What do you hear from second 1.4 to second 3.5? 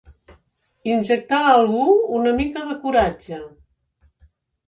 a algú una mica de coratge.